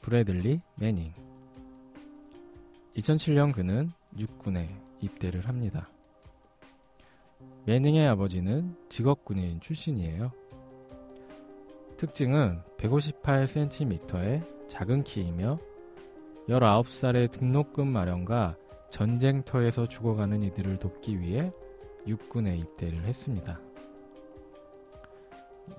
[0.00, 1.12] 브래들리 매닝.
[2.96, 4.68] 2007년 그는 육군에
[5.00, 5.88] 입대를 합니다.
[7.66, 10.32] 매닝의 아버지는 직업군인 출신이에요.
[11.96, 15.58] 특징은 158cm의 작은 키이며
[16.48, 18.56] 19살의 등록금 마련과
[18.90, 21.52] 전쟁터에서 죽어가는 이들을 돕기 위해
[22.06, 23.60] 육군에 입대를 했습니다.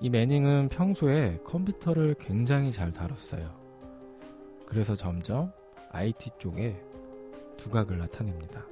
[0.00, 3.59] 이 매닝은 평소에 컴퓨터를 굉장히 잘 다뤘어요.
[4.70, 5.52] 그래서 점점
[5.90, 6.80] IT 쪽에
[7.56, 8.64] 두각을 나타냅니다.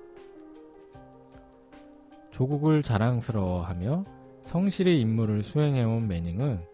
[2.30, 4.04] 조국을 자랑스러워하며
[4.42, 6.64] 성실히 임무를 수행해온 매닝은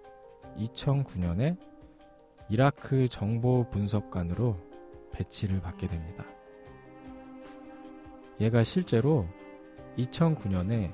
[0.59, 1.57] 2009년에
[2.51, 4.59] 이라크 정보 분석관으로
[5.11, 6.27] 배치를 받게 됩니다.
[8.43, 9.27] 얘가 실제로
[9.97, 10.93] 2009년에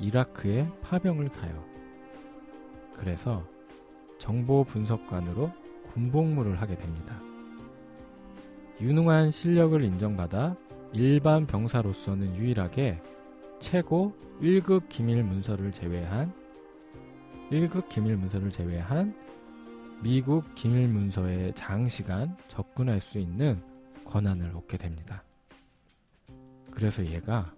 [0.00, 1.64] 이라크에 파병을 가요.
[2.94, 3.44] 그래서
[4.18, 5.52] 정보 분석관으로
[5.92, 7.29] 군복무를 하게 됩니다.
[8.80, 10.56] 유능한 실력을 인정받아
[10.92, 13.00] 일반 병사로서는 유일하게
[13.58, 16.32] 최고 1급 기밀 문서를 제외한
[17.50, 19.14] 1급 기밀 문서를 제외한
[20.02, 23.62] 미국 기밀 문서에 장시간 접근할 수 있는
[24.06, 25.22] 권한을 얻게 됩니다.
[26.70, 27.52] 그래서 얘가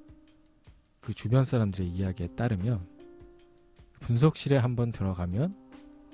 [1.00, 2.84] 그 주변 사람들의 이야기에 따르면
[4.00, 5.54] 분석실에 한번 들어가면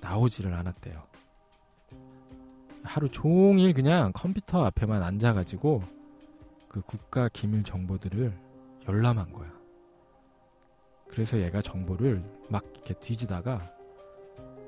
[0.03, 1.03] 나오지를 않았대요.
[2.83, 5.83] 하루 종일 그냥 컴퓨터 앞에만 앉아가지고
[6.69, 8.33] 그 국가 기밀 정보들을
[8.89, 9.53] 열람한 거야.
[11.09, 13.73] 그래서 얘가 정보를 막 이렇게 뒤지다가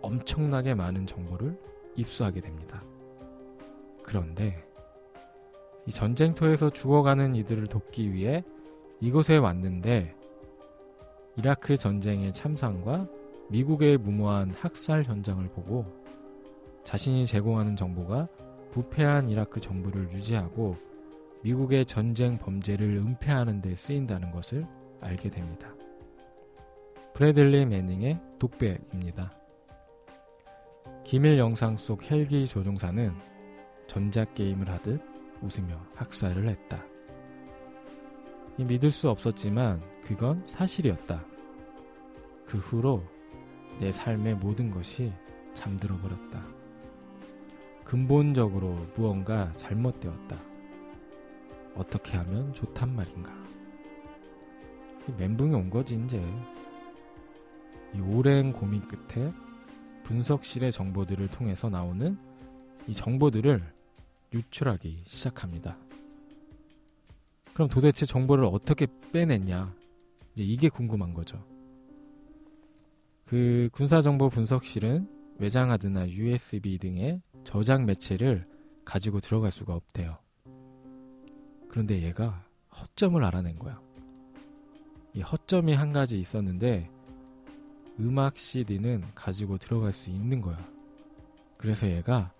[0.02, 1.58] 엄청나게 많은 정보를
[1.96, 2.82] 입수하게 됩니다.
[4.02, 4.66] 그런데
[5.86, 8.44] 이 전쟁터에서 죽어가는 이들을 돕기 위해
[9.00, 10.14] 이곳에 왔는데
[11.36, 13.06] 이라크 전쟁의 참상과
[13.48, 15.99] 미국의 무모한 학살 현장을 보고
[16.84, 18.28] 자신이 제공하는 정보가
[18.70, 20.76] 부패한 이라크 정부를 유지하고
[21.42, 24.66] 미국의 전쟁 범죄를 은폐하는 데 쓰인다는 것을
[25.00, 25.74] 알게 됩니다.
[27.14, 29.32] 브래들리 매닝의 독백입니다.
[31.04, 33.12] 기밀 영상 속 헬기 조종사는
[33.88, 35.00] 전자게임을 하듯
[35.42, 36.84] 웃으며 학살을 했다.
[38.58, 41.24] 믿을 수 없었지만 그건 사실이었다.
[42.46, 43.02] 그 후로
[43.80, 45.12] 내 삶의 모든 것이
[45.54, 46.59] 잠들어 버렸다.
[47.90, 50.40] 근본적으로 무언가 잘못되었다.
[51.74, 53.34] 어떻게 하면 좋단 말인가.
[55.18, 56.24] 멘붕이 온 거지, 이제.
[57.92, 59.32] 이 오랜 고민 끝에
[60.04, 62.16] 분석실의 정보들을 통해서 나오는
[62.86, 63.60] 이 정보들을
[64.34, 65.76] 유출하기 시작합니다.
[67.52, 69.74] 그럼 도대체 정보를 어떻게 빼냈냐?
[70.34, 71.44] 이제 이게 궁금한 거죠.
[73.26, 75.08] 그 군사정보 분석실은
[75.40, 78.46] 외장하드나 USB 등의 저장 매체를
[78.84, 80.18] 가지고 들어갈 수가 없대요.
[81.68, 83.80] 그런데 얘가 허점을 알아낸 거야.
[85.14, 86.90] 이 허점이 한 가지 있었는데
[87.98, 90.58] 음악 CD는 가지고 들어갈 수 있는 거야.
[91.56, 92.32] 그래서 얘가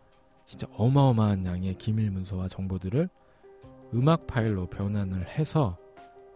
[0.46, 3.08] 진짜 어마어마한 양의 기밀 문서와 정보들을
[3.94, 5.76] 음악 파일로 변환을 해서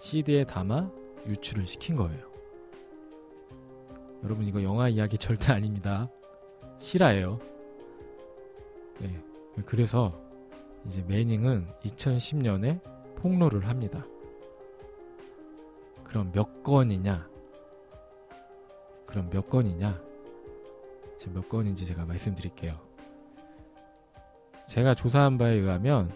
[0.01, 0.91] CD에 담아
[1.27, 2.31] 유출을 시킨 거예요.
[4.23, 6.09] 여러분 이거 영화 이야기 절대 아닙니다.
[6.79, 7.54] 실화예요.
[9.01, 9.23] 네.
[9.65, 10.13] 그래서
[10.87, 12.81] 이제 매닝은 2010년에
[13.17, 14.05] 폭로를 합니다.
[16.05, 17.29] 그럼 몇 건이냐?
[19.07, 20.01] 그럼 몇 건이냐?
[21.19, 22.79] 지금 몇 건인지 제가 말씀드릴게요.
[24.69, 26.13] 제가 조사한 바에 의하면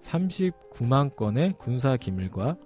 [0.00, 2.56] 39만 건의 군사 기밀과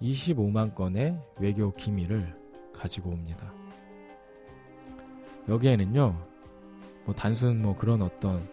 [0.00, 2.34] 25만 건의 외교 기밀을
[2.72, 3.52] 가지고 옵니다.
[5.48, 6.16] 여기에는요,
[7.04, 8.46] 뭐 단순 뭐 그런 어떤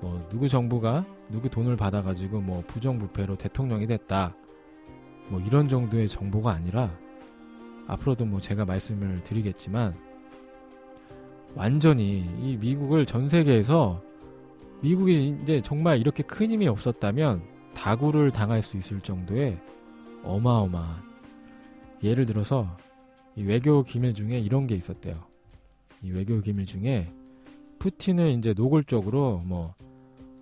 [0.00, 4.34] 뭐 누구 정부가 누구 돈을 받아가지고 뭐 부정부패로 대통령이 됐다.
[5.28, 6.90] 뭐 이런 정도의 정보가 아니라
[7.86, 9.94] 앞으로도 뭐 제가 말씀을 드리겠지만
[11.54, 14.02] 완전히 이 미국을 전 세계에서
[14.80, 17.42] 미국이 이제 정말 이렇게 큰 힘이 없었다면
[17.74, 19.58] 다구를 당할 수 있을 정도의
[20.22, 21.02] 어마어마한
[22.02, 22.76] 예를 들어서
[23.36, 25.22] 이 외교 기밀 중에 이런 게 있었대요.
[26.02, 27.12] 이 외교 기밀 중에
[27.78, 29.74] 푸틴은 이제 노골적으로 뭐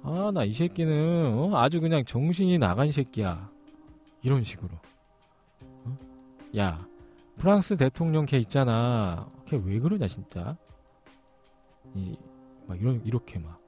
[0.08, 1.56] 아 나 이 새끼는 어?
[1.58, 3.50] 아주 그냥 정신이 나간 새끼야
[4.22, 4.70] 이런 식으로
[5.84, 5.99] 어?
[6.56, 6.87] 야
[7.37, 10.56] 프랑스 대통령 걔 있잖아 걔 왜 그러냐 진짜
[11.94, 12.16] 이
[12.66, 13.58] 막 이런 이렇게 막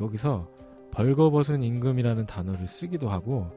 [0.00, 0.48] 여기서
[0.92, 3.50] 벌거벗은 임금이라는 단어를 쓰기도 하고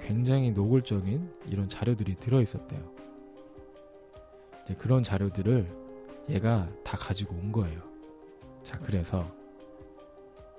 [0.00, 2.80] 굉장히 노골적인 이런 자료들이 들어 있었대요.
[4.64, 5.66] 이제 그런 자료들을
[6.30, 7.80] 얘가 다 가지고 온 거예요.
[8.62, 9.30] 자, 그래서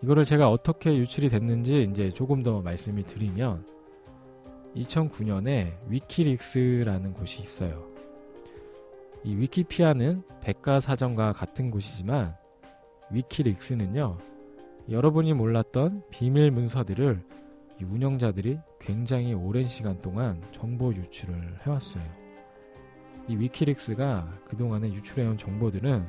[0.02, 3.66] 이거를 제가 어떻게 유출이 됐는지 이제 조금 더 말씀을 드리면
[4.76, 7.90] 2009년에 위키릭스라는 곳이 있어요.
[9.24, 12.36] 이 위키피아는 백과사전과 같은 곳이지만
[13.12, 14.18] 위키릭스는요.
[14.90, 17.22] 여러분이 몰랐던 비밀 문서들을
[17.84, 22.04] 운영자들이 굉장히 오랜 시간 동안 정보 유출을 해왔어요.
[23.28, 26.06] 이 위키릭스가 그동안에 유출해온 정보들은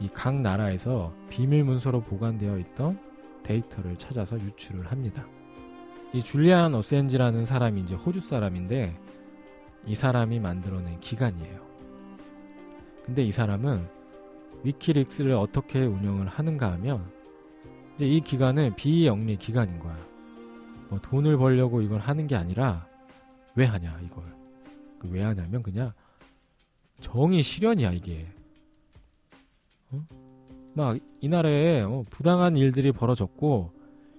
[0.00, 2.98] 이 각 나라에서 비밀 문서로 보관되어 있던
[3.42, 5.26] 데이터를 찾아서 유출을 합니다.
[6.12, 8.98] 이 줄리안 어센지라는 사람이 이제 호주 사람인데
[9.86, 11.64] 이 사람이 만들어낸 기관이에요.
[13.04, 13.86] 근데 이 사람은
[14.64, 17.10] 위키릭스를 어떻게 운영을 하는가 하면
[17.94, 19.96] 이제 이 기관은 비영리 기관인 거야.
[20.88, 22.86] 뭐 돈을 벌려고 이걸 하는 게 아니라
[23.54, 24.24] 왜 하냐 이걸
[24.98, 25.92] 그왜 하냐면 그냥
[27.00, 28.26] 정의 실현이야 이게.
[29.96, 30.06] 어?
[30.74, 33.72] 막이 나라에 어, 부당한 일들이 벌어졌고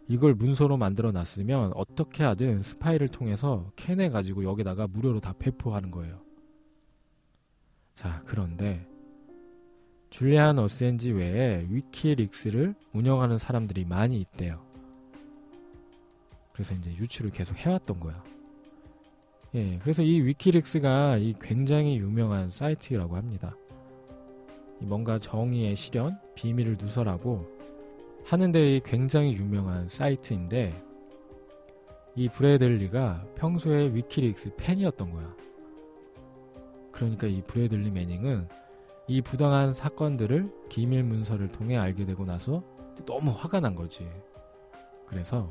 [0.07, 6.21] 이걸 문서로 만들어 놨으면 어떻게 하든 스파이를 통해서 캐내 가지고 여기다가 무료로 다 배포하는 거예요.
[7.93, 8.87] 자, 그런데
[10.09, 14.65] 줄리안 어센지 외에 위키릭스를 운영하는 사람들이 많이 있대요.
[16.53, 18.23] 그래서 이제 유출을 계속 해왔던 거야.
[19.55, 23.55] 예, 그래서 이 위키릭스가 이 굉장히 유명한 사이트라고 합니다.
[24.79, 27.45] 뭔가 정의의 실현, 비밀을 누설하고
[28.23, 30.83] 하는데 굉장히 유명한 사이트인데
[32.15, 35.35] 이 브래들리가 평소에 위키릭스 팬이었던 거야.
[36.91, 38.47] 그러니까 이 브래들리 매닝은
[39.07, 42.63] 이 부당한 사건들을 기밀 문서를 통해 알게 되고 나서
[43.05, 44.05] 너무 화가 난 거지.
[45.05, 45.49] 그래서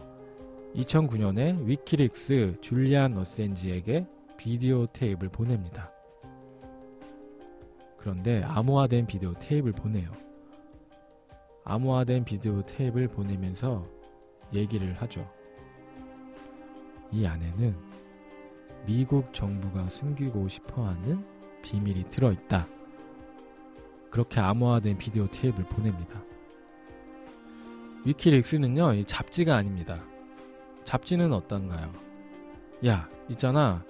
[0.75, 4.07] 2009년에 위키릭스 줄리안 어센지에게
[4.37, 5.96] 비디오 테이프를 보냅니다.
[8.07, 10.09] 그런데 암호화된 비디오 테이프를 보내요.
[11.65, 13.85] 암호화된 비디오 테이프를 보내면서
[14.53, 15.29] 얘기를 하죠.
[17.11, 17.75] 이 안에는
[18.87, 21.27] 미국 정부가 숨기고 싶어 하는
[21.63, 22.69] 비밀이 들어있다.
[24.09, 26.23] 그렇게 암호화된 비디오 테이프를 보냅니다.
[28.05, 30.01] 위키릭스는요, 이 잡지가 아닙니다.
[30.85, 31.93] 잡지는 어떤가요?
[32.87, 33.85] 야, 있잖아.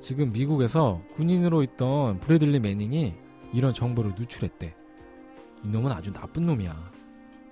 [0.00, 4.74] 지금 미국에서 군인으로 있던 브래들리 매닝이 이런 정보를 누출했대.
[5.64, 6.92] 이놈은 아주 나쁜 놈이야.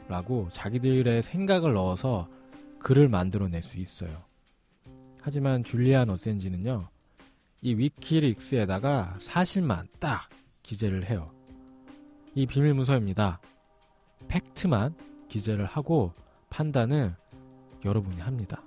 [0.08, 2.28] 라고 자기들의 생각을 넣어서
[2.78, 4.22] 글을 만들어낼 수 있어요.
[5.20, 6.88] 하지만 줄리안 어센지는요,
[7.60, 10.28] 이 위키릭스에다가 사실만 딱
[10.62, 11.30] 기재를 해요.
[12.34, 13.40] 이 비밀 문서입니다.
[14.28, 14.94] 팩트만
[15.28, 16.12] 기재를 하고
[16.50, 17.14] 판단은
[17.84, 18.62] 여러분이 합니다.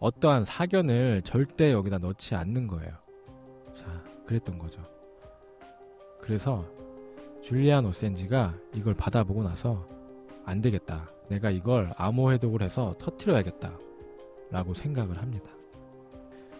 [0.00, 2.92] 어떠한 사견을 절대 여기다 넣지 않는 거예요.
[3.74, 4.82] 자, 그랬던 거죠.
[6.30, 6.64] 그래서
[7.42, 9.84] 줄리안 오센지가 이걸 받아보고 나서
[10.44, 11.10] 안 되겠다.
[11.28, 13.76] 내가 이걸 암호 해독을 해서 터트려야겠다.
[14.52, 15.50] 라고 생각을 합니다.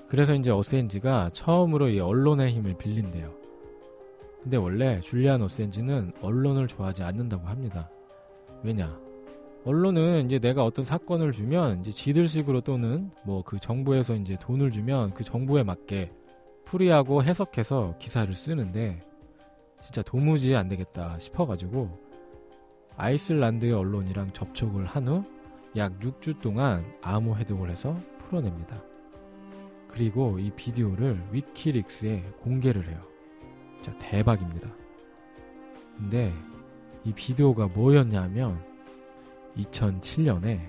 [0.09, 3.33] 그래서 이제 오센지가 처음으로 이 언론의 힘을 빌린대요.
[4.43, 7.89] 근데 원래 줄리안 오센지는 언론을 좋아하지 않는다고 합니다.
[8.65, 8.99] 왜냐?
[9.65, 15.15] 언론은 이제 내가 어떤 사건을 주면 이제 지들식으로 또는 뭐 그 정부에서 이제 돈을 주면
[15.15, 16.11] 그 정부에 맞게
[16.65, 19.01] 풀이하고 해석해서 기사를 쓰는데
[19.83, 21.99] 진짜 도무지 안 되겠다 싶어가지고
[22.97, 25.41] 아이슬란드의 언론이랑 접촉을 한 후
[25.77, 28.83] 약 6주 동안 암호 해독을 해서 풀어냅니다.
[29.89, 33.01] 그리고 이 비디오를 위키릭스에 공개를 해요.
[33.81, 34.69] 진짜 대박입니다.
[35.97, 36.35] 근데
[37.05, 38.61] 이 비디오가 뭐였냐면
[39.57, 40.61] 2007년에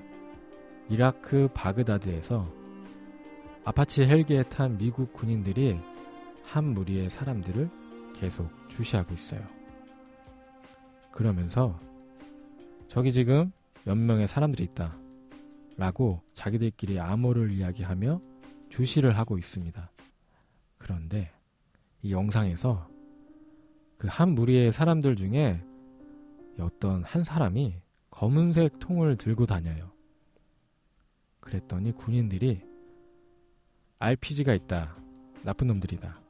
[0.90, 2.48] 이라크 바그다드에서
[3.64, 5.80] 아파치 헬기에 탄 미국 군인들이
[6.44, 7.70] 한 무리의 사람들을
[8.22, 9.42] 계속 주시하고 있어요.
[11.12, 11.78] 그러면서
[12.88, 13.52] 저기 지금
[13.84, 14.96] 몇 명의 사람들이 있다.
[15.76, 18.22] 라고 자기들끼리 암호를 이야기하며
[18.70, 19.92] 주시를 하고 있습니다.
[20.78, 21.32] 그런데
[22.04, 22.88] 이 영상에서
[23.98, 25.64] 그 한 무리의 사람들 중에
[26.60, 27.76] 어떤 한 사람이
[28.12, 29.92] 검은색 통을 들고 다녀요.
[31.40, 32.62] 그랬더니 군인들이
[34.00, 34.96] RPG가 있다.
[35.44, 36.22] 나쁜 놈들이다.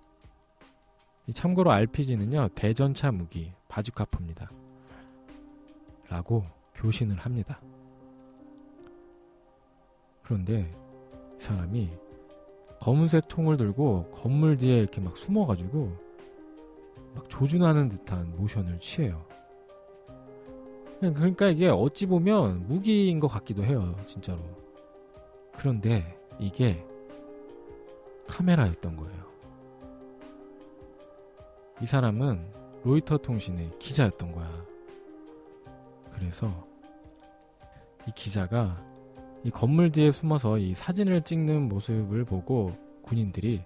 [1.34, 4.52] 참고로 RPG는요, 대전차 무기, 바주카포입니다.
[6.10, 6.44] 라고
[6.76, 7.62] 교신을 합니다.
[10.24, 10.74] 그런데
[11.38, 11.90] 이 사람이
[12.80, 15.96] 검은색 통을 들고 건물 뒤에 이렇게 막 숨어가지고
[17.14, 19.26] 막 조준하는 듯한 모션을 취해요.
[21.00, 24.40] 그러니까 이게 어찌 보면 무기인 것 같기도 해요, 진짜로.
[25.54, 26.86] 그런데 이게
[28.28, 29.21] 카메라였던 거예요.
[31.82, 32.46] 이 사람은
[32.84, 34.66] 로이터 통신의 기자였던 거야.
[36.12, 36.68] 그래서
[38.08, 38.80] 이 기자가
[39.44, 42.72] 이 건물 뒤에 숨어서 이 사진을 찍는 모습을 보고
[43.02, 43.64] 군인들이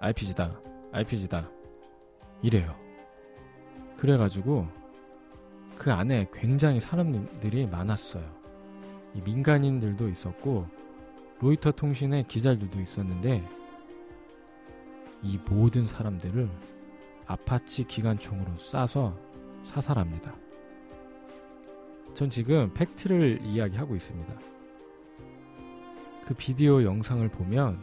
[0.00, 0.60] RPG다,
[0.90, 1.48] RPG다
[2.42, 2.74] 이래요.
[3.96, 4.66] 그래가지고
[5.76, 8.28] 그 안에 굉장히 사람들이 많았어요.
[9.14, 10.66] 이 민간인들도 있었고
[11.38, 13.48] 로이터 통신의 기자들도 있었는데
[15.22, 16.75] 이 모든 사람들을
[17.26, 19.16] 아파치 기관총으로 쏴서
[19.64, 20.34] 사살합니다.
[22.14, 24.38] 전 지금 팩트를 이야기하고 있습니다.
[26.26, 27.78] 그 비디오 영상을 보면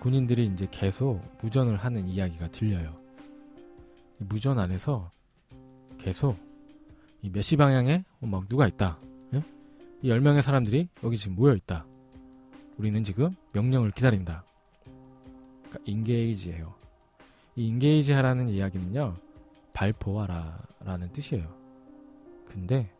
[0.00, 2.94] 군인들이 이제 계속 무전을 하는 이야기가 들려요.
[4.18, 5.10] 무전 안에서
[5.98, 6.36] 계속
[7.22, 8.98] 몇 시 방향에 어, 막 누가 있다.
[9.32, 9.42] 예?
[10.02, 11.86] 이 10명의 사람들이 여기 지금 모여 있다.
[12.76, 14.44] 우리는 지금 명령을 기다린다.
[15.70, 16.74] 그러니까 인게이지예요.
[17.56, 19.14] 이 인게이지 하라는 이야기는요.
[19.72, 21.46] 발포하라라는 뜻이에요.
[22.46, 22.90] 근데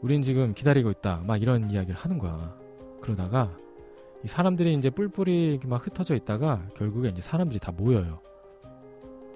[0.00, 1.22] 우린 지금 기다리고 있다.
[1.26, 2.56] 막 이런 이야기를 하는 거야.
[3.00, 3.56] 그러다가
[4.24, 8.20] 이 사람들이 이제 뿔뿔이 막 흩어져 있다가 결국에 이제 사람들이 다 모여요.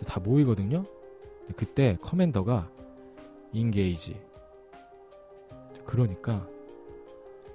[0.06, 0.85] 다 모이거든요.
[1.56, 2.68] 그때 commander가
[3.52, 4.20] engage.
[5.85, 6.47] 그러니까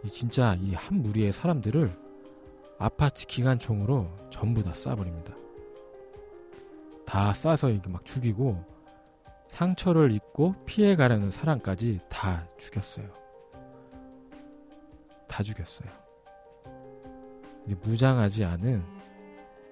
[0.04, 1.94] 이 진짜 이 한 무리의 사람들을
[2.80, 5.36] 아파치 기관총으로 전부 다 쏴버립니다.
[7.06, 8.64] 다 쏴서 이렇게 막 죽이고
[9.48, 13.06] 상처를 입고 피해가려는 사람까지 다 죽였어요.
[15.28, 15.90] 다 죽였어요.
[17.84, 18.84] 무장하지 않은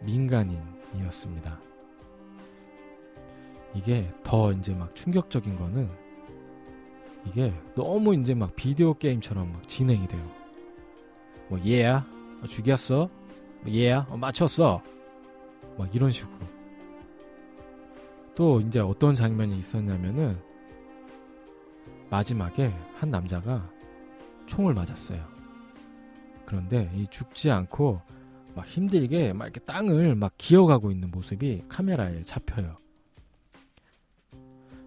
[0.02, 1.60] 민간인이었습니다.
[3.74, 5.90] 이게 더 이제 막 충격적인 거는
[7.26, 10.30] 이게 너무 이제 막 비디오 게임처럼 막 진행이 돼요.
[11.48, 12.06] 뭐 얘야
[12.42, 13.10] 어, 죽였어,
[13.62, 14.82] 뭐 얘야 어, 맞췄어,
[15.78, 16.59] 막 이런 식으로.
[18.40, 20.40] 또 이제 어떤 장면이 있었냐면은
[22.10, 23.70] 마지막에 한 남자가
[24.46, 25.28] 총을 맞았어요.
[26.46, 28.00] 그런데 이 죽지 않고
[28.56, 32.78] 막 힘들게 막 이렇게 땅을 막 기어가고 있는 모습이 카메라에 잡혀요.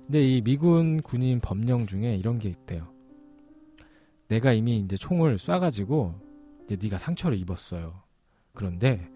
[0.06, 2.88] 근데 이 미군 군인 법령 중에 이런 게 있대요.
[4.28, 6.18] 내가 이미 이제 총을 쏴가지고
[6.64, 8.02] 이제 네가 상처를 입었어요.
[8.54, 9.06] 그런데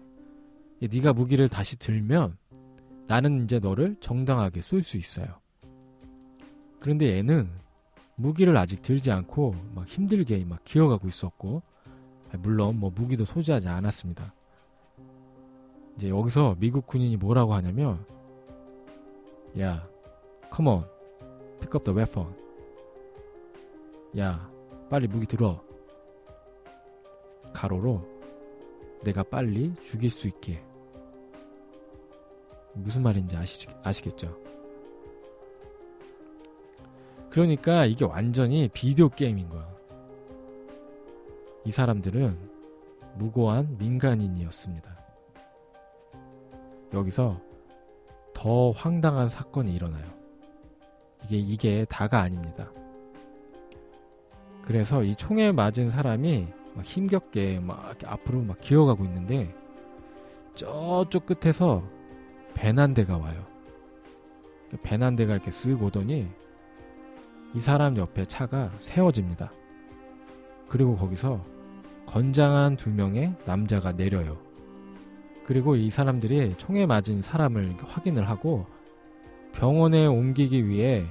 [0.79, 2.37] 네가 무기를 다시 들면
[3.07, 5.27] 나는 이제 너를 정당하게 쏠 수 있어요.
[6.79, 7.49] 그런데 얘는
[8.15, 11.61] 무기를 아직 들지 않고 막 힘들게 막 기어가고 있었고,
[12.39, 14.33] 물론 뭐 무기도 소지하지 않았습니다.
[15.95, 18.05] 이제 여기서 미국 군인이 뭐라고 하냐면,
[19.59, 19.87] 야,
[20.53, 20.83] come on,
[21.59, 22.27] pick up the weapon.
[24.17, 24.49] 야,
[24.89, 25.63] 빨리 무기 들어.
[27.53, 28.05] 가로로
[29.03, 30.63] 내가 빨리 죽일 수 있게
[32.77, 34.35] 무슨 말인지 아시, 아시겠죠?
[37.29, 39.67] 그러니까 이게 완전히 비디오 게임인 거야.
[41.65, 42.37] 이 사람들은
[43.15, 44.97] 무고한 민간인이었습니다.
[46.93, 47.39] 여기서
[48.33, 50.05] 더 황당한 사건이 일어나요.
[51.25, 52.71] 이게, 이게 다가 아닙니다.
[54.61, 59.53] 그래서 이 총에 맞은 사람이 막 힘겹게 막 앞으로 막 기어가고 있는데
[60.55, 61.83] 저쪽 끝에서
[62.53, 63.45] 배난 대가 와요.
[64.83, 66.27] 배난 대가 이렇게 쓱 오더니
[67.53, 69.51] 이 사람 옆에 차가 세워집니다.
[70.67, 71.41] 그리고 거기서
[72.05, 74.37] 건장한 두 명의 남자가 내려요.
[75.45, 78.65] 그리고 이 사람들이 총에 맞은 사람을 확인을 하고
[79.53, 81.05] 병원에 옮기기 위해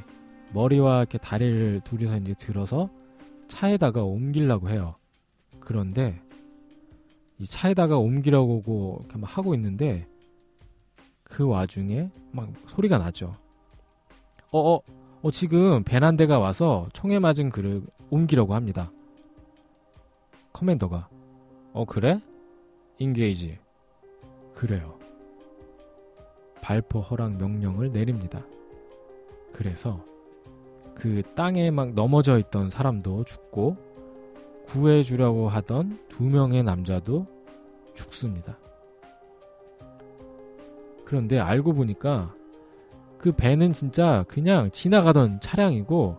[0.52, 2.90] 머리와 이렇게 다리를 둘이서 이제 들어서
[3.49, 4.97] 차에다가 옮기려고 해요.
[5.59, 6.21] 그런데
[7.38, 10.07] 이 차에다가 옮기려고 막 하고 있는데
[11.28, 13.35] 그 와중에 막 소리가 나죠.
[14.50, 14.80] 어, 어,
[15.23, 18.90] 어 지금 배난대가 와서 총에 맞은 그를 옮기려고 합니다.
[20.52, 21.09] 커맨더가
[21.73, 22.21] 어 그래?
[22.99, 23.59] 인게이지
[24.54, 24.99] 그래요.
[26.62, 28.42] 발포 허락 명령을 내립니다.
[29.52, 30.02] 그래서
[30.95, 33.76] 그 땅에 막 넘어져 있던 사람도 죽고
[34.66, 37.26] 구해주려고 하던 두 명의 남자도
[37.95, 38.59] 죽습니다.
[41.06, 42.34] 그런데 알고 보니까
[43.16, 46.18] 그 배는 진짜 그냥 지나가던 차량이고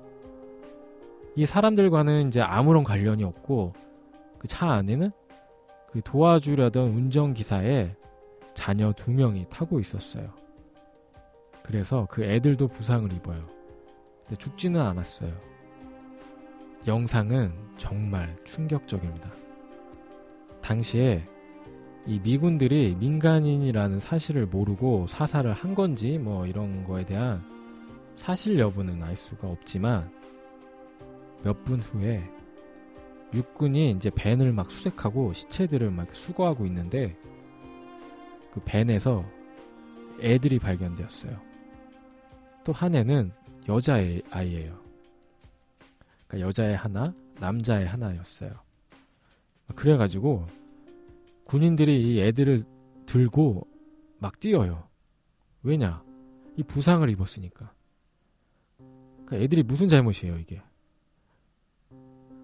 [1.36, 3.74] 이 사람들과는 이제 아무런 관련이 없고
[4.40, 5.12] 그 차 안에는
[5.92, 7.96] 그 도와주려던 운전기사의
[8.54, 10.32] 자녀 두 명이 타고 있었어요.
[11.64, 13.46] 그래서 그 애들도 부상을 입어요.
[14.24, 15.32] 근데 죽지는 않았어요.
[16.88, 19.30] 영상은 정말 충격적입니다.
[20.62, 21.28] 당시에
[22.08, 27.44] 이 미군들이 민간인이라는 사실을 모르고 사살을 한 건지 뭐 이런 거에 대한
[28.16, 30.10] 사실 여부는 알 수가 없지만
[31.44, 32.24] 몇 분 후에
[33.34, 37.16] 육군이 이제 벤을 막 수색하고 시체들을 막 수거하고 있는데
[38.52, 39.26] 그 벤에서
[40.22, 41.38] 애들이 발견되었어요.
[42.64, 43.32] 또 한 애는
[43.68, 44.80] 여자의 아이예요.
[46.28, 48.52] 그러니까 여자의 하나, 남자의 하나였어요.
[49.76, 50.48] 그래가지고
[51.48, 52.64] 군인들이 이 애들을
[53.06, 53.68] 들고
[54.20, 54.88] 막 뛰어요.
[55.64, 56.04] 왜냐?
[56.58, 57.74] 이 부상을 입었으니까.
[59.26, 60.62] 그러니까 애들이 무슨 잘못이에요, 이게.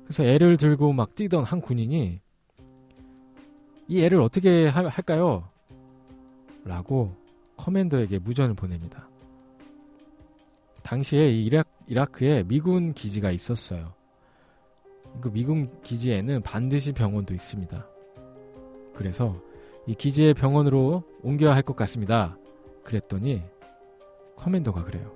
[0.04, 2.22] 그래서 애를 들고 막 뛰던 한 군인이
[3.88, 5.50] 이 애를 어떻게 하, 할까요?
[6.64, 7.16] 라고
[7.58, 9.10] 커맨더에게 무전을 보냅니다.
[10.82, 13.94] 당시에 이라, 이라크에 미군 기지가 있었어요.
[15.20, 17.93] 그 미군 기지에는 반드시 병원도 있습니다.
[18.96, 19.36] 그래서
[19.88, 22.38] 이 기지의 병원으로 옮겨야 할 것 같습니다.
[22.84, 23.42] 그랬더니
[24.36, 25.12] 커맨더가 그래요.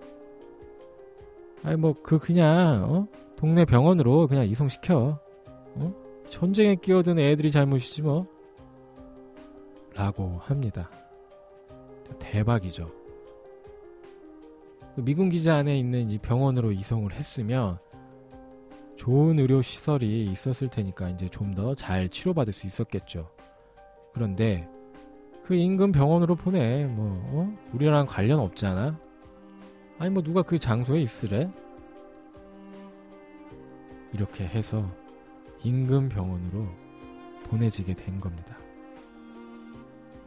[1.63, 3.07] 아니 뭐 그 그냥 어?
[3.38, 5.19] 동네 병원으로 그냥 이송시켜.
[5.75, 5.93] 어?
[6.29, 8.27] 전쟁에 끼어든 애들이 잘못이지 뭐.
[9.93, 10.89] 라고 합니다.
[12.19, 12.89] 대박이죠.
[14.96, 17.77] 그 미군 기지 안에 있는 이 병원으로 이송을 했으면
[18.96, 23.29] 좋은 의료 시설이 있었을 테니까 이제 좀 더 잘 치료받을 수 있었겠죠.
[24.18, 24.68] 그런데
[25.44, 27.58] 그 인근 병원으로 보내 뭐 어?
[27.72, 29.00] 우리랑 관련 없잖아.
[30.00, 31.50] 아니 뭐 누가 그 장소에 있으래?
[34.12, 34.90] 이렇게 해서
[35.64, 36.68] 인근 병원으로
[37.44, 38.58] 보내지게 된 겁니다.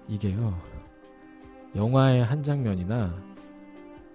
[0.07, 0.57] 이게요,
[1.75, 3.15] 영화의 한 장면이나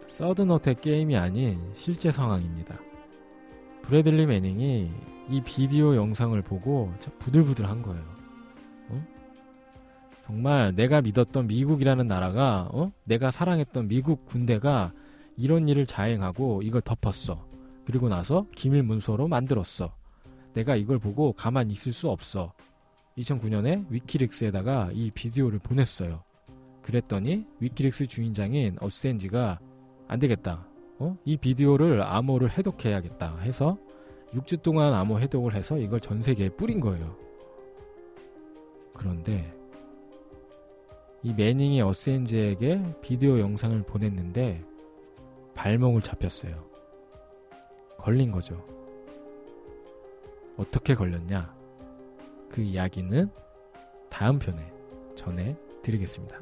[0.05, 2.79] 서든어택 게임이 아닌 실제 상황입니다.
[3.81, 4.91] 브래들리 매닝이
[5.29, 8.03] 이 비디오 영상을 보고 부들부들 한 거예요.
[8.89, 9.14] 어?
[10.25, 12.91] 정말 내가 믿었던 미국이라는 나라가, 어?
[13.03, 14.91] 내가 사랑했던 미국 군대가
[15.37, 17.45] 이런 일을 자행하고 이걸 덮었어.
[17.85, 19.93] 그리고 나서 기밀 문서로 만들었어.
[20.53, 22.53] 내가 이걸 보고 가만히 있을 수 없어.
[23.17, 26.23] 2009년에 위키릭스에다가 이 비디오를 보냈어요.
[26.81, 29.59] 그랬더니 위키릭스 주인장인 어센지가
[30.07, 30.65] 안 되겠다.
[30.97, 31.15] 어?
[31.23, 33.77] 이 비디오를 암호를 해독해야겠다 해서
[34.33, 37.15] 6주 동안 암호 해독을 해서 이걸 전 세계에 뿌린 거예요.
[38.93, 39.53] 그런데
[41.25, 44.63] 이 매닝이 어센지에게 비디오 영상을 보냈는데
[45.55, 46.69] 발목을 잡혔어요.
[47.97, 48.63] 걸린 거죠.
[50.55, 51.51] 어떻게 걸렸냐?
[52.47, 53.31] 그 이야기는
[54.07, 54.71] 다음 편에
[55.15, 56.39] 전해 드리겠습니다.